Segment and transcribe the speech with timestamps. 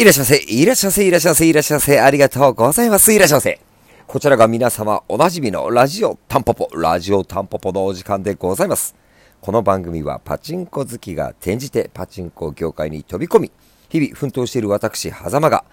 [0.00, 3.60] いらっしゃいませ、いらっしゃいませ、いらっしゃいませ、いらっしゃいませ、ありがとうございます、いらっしゃいませ。
[4.06, 8.94] こちらが皆様おなじみのラジオタンポポ、ラジオタンポポのお時間でございます。
[9.42, 13.52] この番組はパチンコ好きが転じてパチンコ業界に飛び込み、
[13.90, 15.64] 日々奮闘している私、狭間が、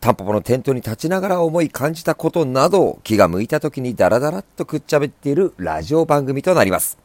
[0.00, 6.98] タンポポのテントに立ちながら思い感じたことなどを気が向いた時にダラダラっとくっちゃべっているラジオ番組となります。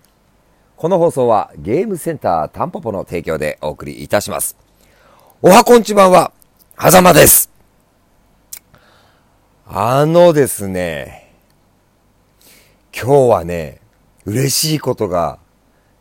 [0.77, 4.57] この放送はゲームセンタータンポポの提供でお送りいたします。
[5.43, 6.31] おはこんちばんは、
[6.83, 7.51] 狭間です。
[9.67, 11.31] あのですね、
[12.91, 13.81] 今日はね、
[14.25, 15.37] 嬉しいことが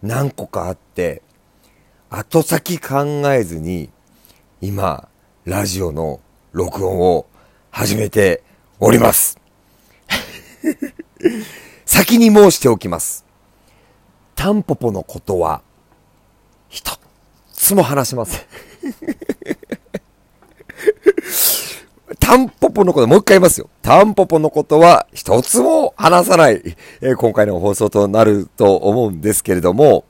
[0.02, 1.20] 何個かあって、
[2.08, 3.90] 後先考えずに、
[4.62, 5.06] 今、
[5.44, 6.20] ラジオの
[6.52, 7.26] 録音を
[7.70, 8.42] 始めて
[8.78, 9.38] おります。
[11.84, 13.26] 先に申しておきます。
[14.34, 15.60] タンポポのことは、
[16.70, 16.98] 一
[17.52, 18.40] つも話しません。
[22.30, 23.68] タンポポのこと、もう一回言いますよ。
[23.82, 26.62] タンポポのことは一つも話さない、
[27.00, 30.04] えー、今回の放送となると思うんですけれども、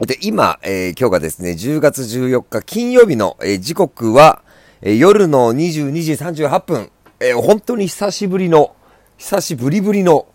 [0.00, 4.40] で、今、えー、今日がですね、10月14日金曜日の、えー、時刻は、
[4.80, 8.74] え夜の22時38分、え本当に久しぶりの、
[9.18, 10.28] 久しぶりぶりの、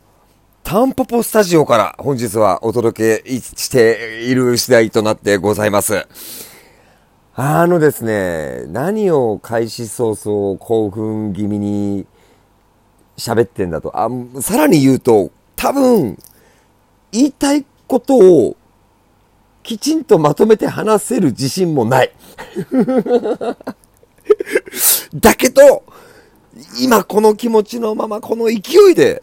[0.63, 6.46] タンポポスタジオから本日はお届けしている次第となってございます。
[7.39, 12.07] あのですね、何を開始早々興奮気味に
[13.15, 13.95] 喋ってんだと。
[13.95, 14.09] あ、
[14.41, 16.17] さらに言うと、多分、
[17.11, 18.57] 言いたいことを
[19.61, 22.11] きちんとまとめて話せる自信もない。
[25.13, 25.83] だけど、
[26.81, 29.21] 今この気持ちのままこの勢いで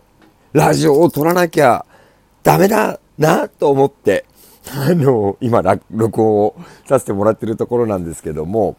[0.53, 1.85] ラジオを撮らなきゃ
[2.45, 4.25] ダメだなと思って
[4.73, 8.77] あの、今、録音をさせてもらってるところなんですけども、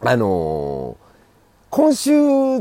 [0.00, 0.96] あの
[1.70, 2.12] 今週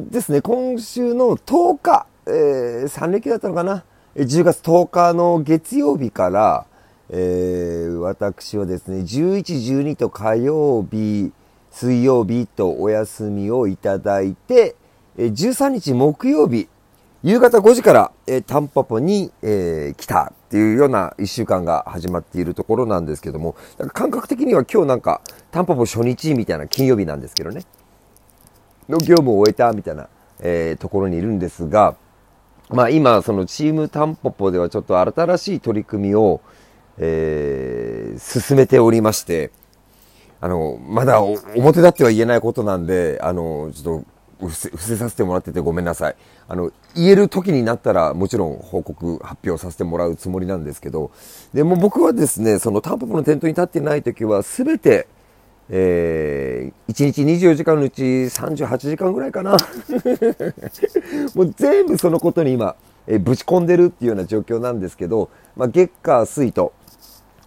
[0.10, 3.84] ですね、今週の10日、えー、3連休だったのかな、
[4.16, 6.66] 10月10日の月曜日から、
[7.10, 9.42] えー、私はですね、11、
[9.82, 11.32] 12と火曜日、
[11.72, 14.76] 水曜日とお休みをいただいて、
[15.18, 16.68] 13日木曜日、
[17.22, 25.22] 夕方5時から、えー、タンパポに、えー、来たっていうような一週間が始まっているところなんですけども、なんか感覚的には今日なんか、
[25.52, 27.64] タンポポ初日みたいな金曜日なんですけどね、
[28.88, 30.08] の業務を終えたみたいな、
[30.40, 31.96] えー、ところにいるんですが、
[32.70, 36.40] まあ今、そのチームタンポポではちょっと新しい取り組みを、
[36.98, 39.52] えー、進めておりまして、
[40.40, 44.06] あの、まだ表立っては言えないことなんで、あの、ちょっと
[44.40, 46.16] 伏せ伏せさせてもらっててごめんなさい。
[46.48, 51.12] あの、言える時になったらもちろん報告、発表させてもらうつもりなんですけど、
[51.54, 55.08] でも僕はですね、そのタンポポの店頭に立ってない時は全て、
[55.72, 59.52] えー、1日24時間のうち38時間ぐらいかな。
[61.36, 62.76] もう全部そのことに今、
[63.08, 66.74] えー、ぶち込んでるっていうような状況なんですけど、まあ、月火水と、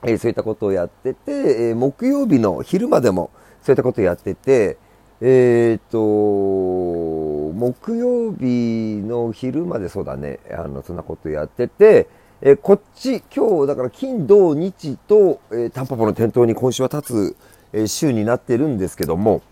[0.05, 3.31] えー、そういったことをやってて、えー、木曜日の昼間でも
[3.63, 4.77] そういったことをやってて、
[5.25, 12.09] えっ、と、木曜日の昼までそうだね、あの、そんなことやってて、
[12.41, 17.37] えこっち、今日、だから金、土、日と、えー、タンポポの店頭に今週は立つ、
[17.73, 19.43] えー、週になってるんですけども、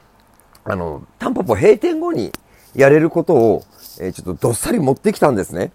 [0.64, 2.32] あの、タンポポ閉店後に
[2.74, 3.62] やれることを、
[4.00, 5.70] えー、ちょっとどっさり持ってきたんですね。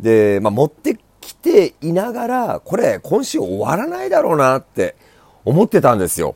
[0.00, 4.96] で、まあ、持ってきていながら、これ、今週終わらないだろうなって
[5.44, 6.34] 思ってたんですよ。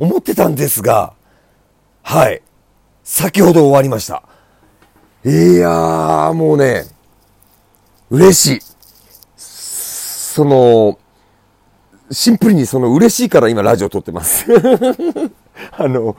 [0.00, 1.14] 思ってたんですが、
[2.08, 2.40] はい。
[3.02, 4.22] 先ほど終わりました。
[5.24, 6.84] いやー、もうね、
[8.10, 8.60] 嬉しい。
[9.36, 11.00] その、
[12.12, 14.46] シンプルにその嬉しいから今ラジオ撮ってます。
[15.76, 16.14] あの、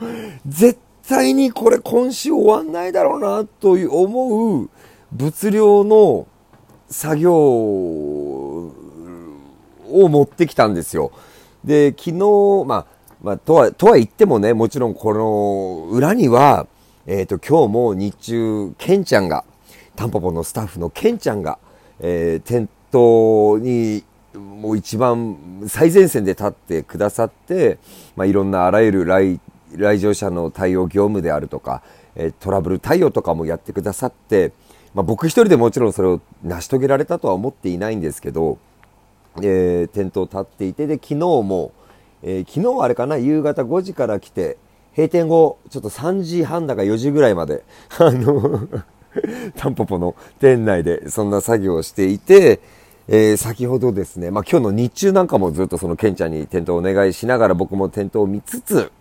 [0.46, 0.78] 絶
[1.08, 4.68] 対にこれ今週終わんないだろうなという思う
[5.10, 6.26] 物量の
[6.90, 8.74] 作業を
[9.90, 11.12] 持ってきたんですよ。
[11.64, 16.66] で、昨日、まあ、まあ、とは、とは言ってもね、もちろんこの裏には、
[17.06, 19.44] えっ、ー、と、今日も日中、ケンちゃんが、
[19.96, 21.58] タンポポのスタッフのケンちゃんが、
[22.00, 24.04] えー、店頭に、
[24.34, 25.36] もう一番
[25.66, 27.78] 最前線で立ってくださって、
[28.14, 29.40] まあ、いろんなあらゆる来、
[29.74, 31.82] 来場者の対応業務であるとか、
[32.14, 34.52] えトラブル対応とかもやってくださって、
[34.94, 38.58] まあ、僕一人でもちろんそれを成し遂げられたとは思っていないんですけど、
[39.42, 41.72] えー、店頭立っていて、で、昨日も、
[42.22, 44.58] えー、昨日はあれかな、夕方5時から来て、
[44.96, 47.62] 閉店後、ちょっと3時半だか4時ぐらいまで、
[47.98, 48.60] あの
[49.56, 52.60] タンポポの店内でそんな作業をしていて、
[53.08, 58.92] えー、先ほどですね、まあ、今日の日中なんかもずっとそのケンちゃんに店頭お願いしながら僕も店頭を見つつ、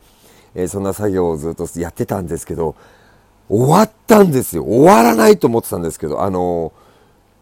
[0.56, 2.76] えー、そんな作業をずっとやってたんですけど、
[3.50, 4.64] 終わったんですよ。
[4.64, 6.74] 終わらないと思ってたんですけど、あの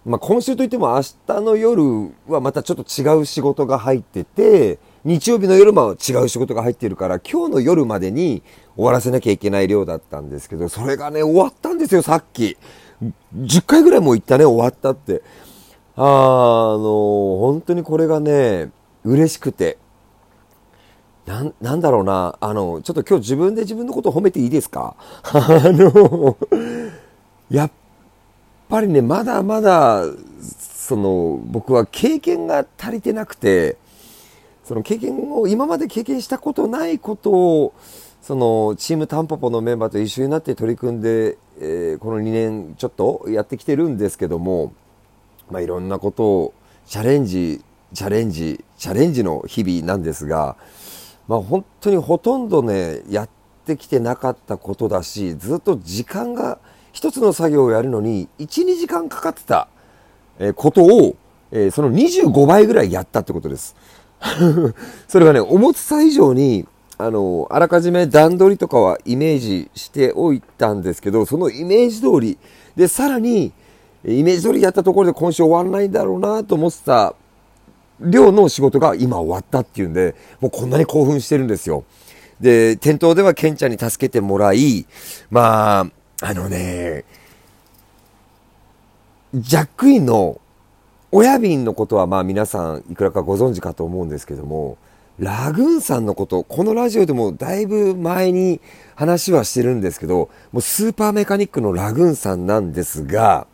[0.06, 8.42] まあ、今週といっても明日の夜はまたちょっと違う仕事が入ってて、日曜日の夜も違う仕事が入ってるから、今日の夜までに
[8.76, 12.58] 終わらせなきゃいけない量だったんですけど、それがね、終わったんですよ、さっき。
[13.38, 15.22] 10回ぐらいも言ったね、終わったって。
[15.96, 16.80] あの、
[17.40, 18.72] 本当にこれがね、
[19.04, 19.78] 嬉しくて。
[21.28, 22.36] な、なんだろうな。
[22.42, 24.96] あの、ちょっと今日自分で自分のことを褒めていいですか？
[25.22, 26.36] あの、
[27.52, 27.72] やっ
[28.70, 30.04] ぱりね、まだまだ、
[30.60, 33.78] その、僕は経験が足りてなくて、
[34.66, 37.74] その経験を、今まで経験したことないことを、
[38.22, 44.74] その、チームタンポポのメンバーと一緒になって取り組んで、えー、この2年ちょっとやってきてるんですけども、
[45.52, 46.54] まあ、いろんなことを
[46.88, 47.64] チャレンジ、
[47.94, 50.58] チャレンジ、チャレンジの日々なんですが、
[51.28, 53.30] まあ、本当にほとんどね、やっ
[53.66, 56.58] てきてなかったことだし、ずっと時間が、
[56.92, 59.68] 一つの作業をやるのに、1、2時間かかってた、
[60.56, 61.16] ことを、
[61.72, 63.76] その25倍ぐらいやったってことです。
[65.08, 66.68] それがね、思ってた以上に、
[66.98, 72.38] あの、あらかじめ段取りとかはイメージしておいたんですけど、そのイメージ通り、
[72.76, 73.52] で、さらに、
[74.06, 77.16] イメージ通りやったところで今週終わらないんだろうなと思ってた
[78.00, 81.84] 量の仕事が今終わったっていうんで、もうこんなに興奮してるんですよ。
[82.40, 84.86] で、店頭ではケンちゃんに助けてもらい、
[85.30, 85.88] まあ、
[86.22, 87.06] あのね、
[89.34, 90.40] ジャックインの
[91.18, 94.78] 親瓶のことはまあ皆さんいくらかご存知かと思うんですけども、
[95.18, 98.60] ラグーンさんのこと、このラジオでもだいぶ前に
[98.96, 103.48] 話はしてるんですけど、もうスーパーメカニックのラグーンさんなんですが、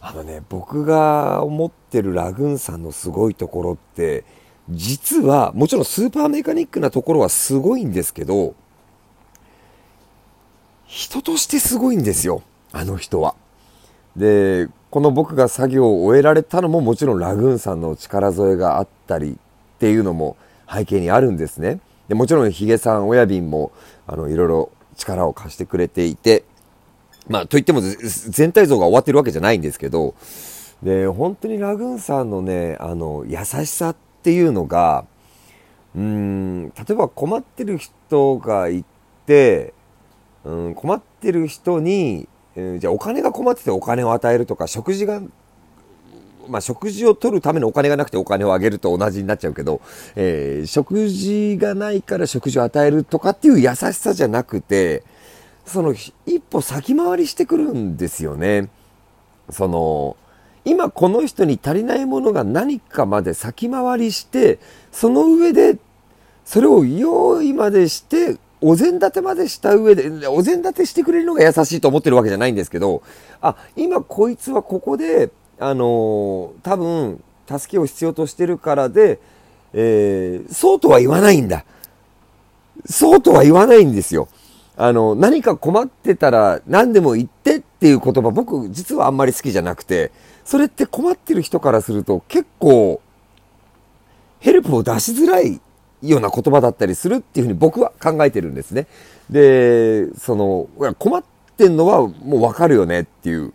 [0.00, 4.24] あのね、僕が思ってるラグーンさんのすごいところって、
[4.68, 8.56] 実は、もちろんスーパーメカニックなところはすごいんですけど、
[10.86, 13.36] 人としてすごいんですよ、あの人は。
[14.16, 20.36] で、この僕が作業を終えられたのももちろんラグーンさんの力添えがあったりっていうのも
[20.70, 21.80] 背景にあるんですね。
[22.08, 23.70] でもちろんヒゲさん親瓶も
[24.06, 26.44] あのいろいろ力を貸してくれていて、
[27.28, 30.14] まあ、といっても全体像が終わってるわけじゃないんですけど、
[30.82, 35.04] で、本当にラグーンさんのね、あの、優しさっていうのが、
[35.94, 38.84] うん、例えば困ってる人がい
[39.26, 39.74] て、
[40.44, 42.28] うん、困ってる人に、
[42.58, 45.22] えー、じゃあお金が困っててお金を与えるとか、食事が、
[46.48, 49.80] まあ、食事を取るためのお金がなくてお金をあげると同じになっちゃうけど、
[50.16, 55.04] えー、食事がないから食事を与えるとかっていう優しさじゃなくて、
[55.66, 55.94] その
[56.26, 58.70] 一歩先回りしてくるんですよね。
[59.50, 60.16] その、
[60.64, 64.58] 今この人に足りないものが何かまで先回りして、
[64.90, 65.78] その上で、
[66.44, 73.02] それを用意までして、お膳立てまでした上で、お膳立てしてくれるのが優しいと思ってるわけじゃないんですけど、
[73.40, 79.18] あ、今こいつはここで、あの多分、助けを必要としてるからで、
[79.72, 81.64] えー、そうとは言わないんだ。
[82.86, 84.28] そうとは言わないんですよ。
[84.76, 90.12] あの、何か困ってたら何でも言ってっていう言葉、僕実はあんまり好きじゃなくて、
[90.44, 93.00] それって困ってる人からすると結構、
[94.40, 95.60] ヘルプを出しづらい
[96.02, 98.86] ような言葉だったりするっていうふうに僕は考えてるんですね。
[99.30, 100.68] で、その、
[100.98, 101.24] 困っ
[101.56, 103.52] てんのはもうわかるよねっていう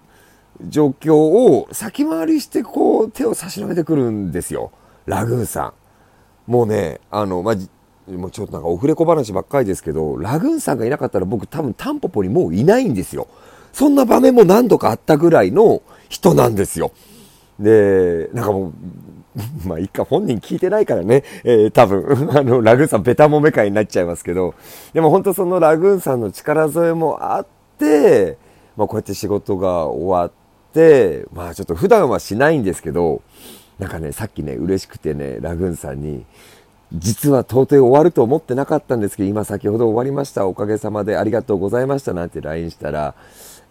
[0.67, 4.71] 状況を先回りしてこう手を差し伸べてくるんですよ。
[5.05, 5.73] ラグーンさ
[6.47, 6.51] ん。
[6.51, 7.55] もうね、あの、まあ、
[8.11, 13.27] もうちょっとなんかオフレコ話ばっかりですけど、ラグーンさんがいなかったら僕多分タンポポにもういないんですよ。
[13.71, 16.91] そんな場面も何度かあったぐらいの人なんですよ。
[17.59, 18.73] で、なんかもう、
[19.65, 24.53] まあ、一回本人聞いてないからね、えー、多分、 あの、ラグーンさんベタもめ会になっちゃいますけど、
[24.93, 27.45] でも本当そのラグーンさんの力添えもあっ
[27.77, 28.37] て、
[28.77, 30.31] まあ、こうやって仕事が終わっ
[30.73, 33.21] て、まあ、ちょっと普段はしないんですけど、
[33.79, 36.25] なんかね、さっきね、嬉しくてね、ラグーンさんに、
[36.93, 40.45] 実は到底終わると思ってなかったんですけど、今先ほど終わりました。
[40.45, 43.15] おかげさまでありがとうございましたなんて LINE したら、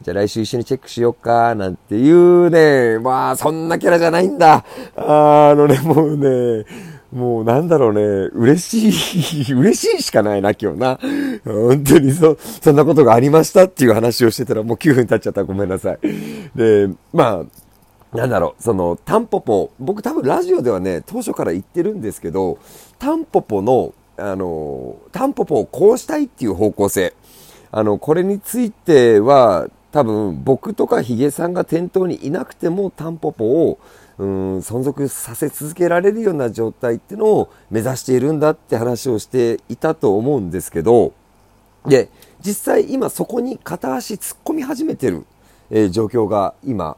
[0.03, 4.65] じゃあ来週一緒にチェックしようか、なんていうね、まあそんなキャラじゃないんだ。
[4.97, 6.65] あのね、もうね、
[7.13, 8.01] もうなんだろうね、
[8.35, 10.99] 嬉しい、 嬉しいしかないな、今日な。
[11.45, 15.99] 本当にそ、そんなことがありましたっていう話をしてたらもう9分経っちゃったごめんなさい。
[16.57, 17.45] で、ま
[18.13, 22.59] あ、なんだろう、その、タンポポ、僕多分ラジオではね、当初から言ってるんですけど、
[22.99, 27.15] タンポポの、あの、タンポポをこうしたいっていう方向性。
[27.71, 33.79] あの、これについては、多分僕とかヒゲさんが店頭にいなくてもタンポポを
[34.19, 41.13] うん、存続させ続けられるような状態っていうのを目指しているんだって話をしていたと思うんですけど、
[41.87, 42.09] で、
[42.41, 45.25] 実際今そこに片足突っ込み始めてる、
[45.71, 46.97] えー、状況が今、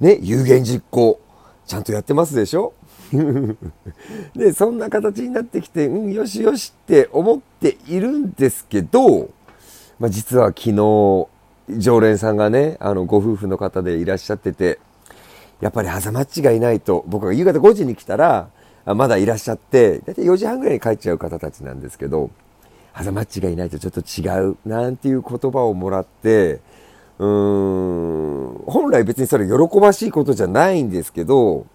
[0.00, 1.20] ね、有言実行、
[1.66, 2.74] ちゃんとやってますでしょ？
[4.34, 9.30] で、そんな形になってきて、うん、よしよしって思っているんですけど、
[9.98, 11.28] まあ、実は昨日、
[11.68, 14.78] 常連さんがね、あの、ご夫婦の方でいらっしゃってて、
[15.60, 18.48] やっぱりハザマッチがいないと、僕が夕方5時に来たら、
[18.84, 22.30] まだいらっしゃって、だいたい4時半ぐらいに帰っちゃう方たちなんですけど、
[22.92, 26.60] ハザマッチがいないとちょっと違う、なんていう言葉をもらって、
[27.18, 31.66] うーん、本来別にそれ喜ばしいことじゃないんですけど、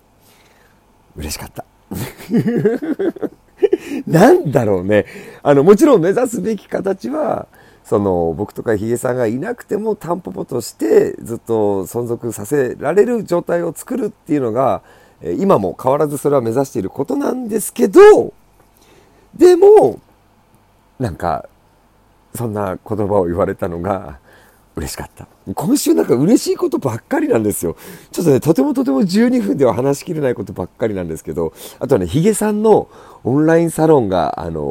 [1.17, 1.65] 嬉しかった。
[4.07, 5.05] なんだろうね。
[5.43, 7.48] あの、もちろん目指すべき形は、
[7.83, 14.81] その、僕とかヒゲさんがいなくてもタンポポとしてずっと存続させられる状態を作るっていうのが、
[15.39, 18.33] 今も変わらずそれは目指していることなんですけど、
[19.35, 20.00] でも、
[21.00, 21.47] なんか、
[22.35, 24.19] そんな言葉を言われたのが、
[24.75, 25.27] 嬉しかった。
[25.53, 27.75] 今週なんか嬉しいことばっかりなんですよ。
[28.11, 32.88] ちょっとね、とてもとても12分では話しきれないことばっかりなんですけど、あとはね、ヒゲさんの
[33.24, 34.62] オンラインサロンが、あの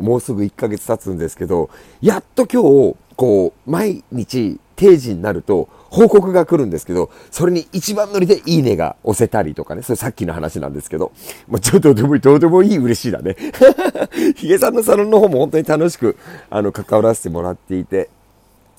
[0.00, 11.12] もうすぐ1ヶ月経つんですけど、やっと今日、こう、毎日定時になると、報告が来るんですけど、それに一番乗りでいいねが押せたりとかね、それさっきの話なんですけど、
[11.48, 13.36] まあ、ちょっとでもいいどうでもいい嬉しいだね。
[14.36, 16.16] ヒゲさんのサロンの方も本当に楽しく、
[16.48, 18.08] あの、関わらせてもらっていて、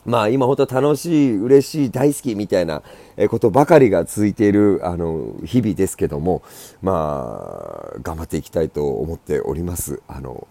[0.05, 2.81] まあ今本当楽しい、嬉しい、大好きみたいな
[3.29, 6.41] ことばかりが続いているあの日々ですけども、
[6.81, 10.01] まあ頑張っていきたいと思っております。
[10.07, 10.47] あの、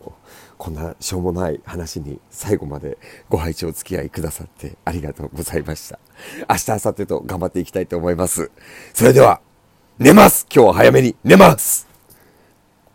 [0.59, 5.99] こんなしょうもない話に最後までご拝聴お付き合いくださってありがとうございました。
[6.49, 8.51] 明日、明後日と頑張っていきたいと思います。
[8.95, 9.41] それでは、
[9.99, 11.92] 寝ます今日は早めに寝ます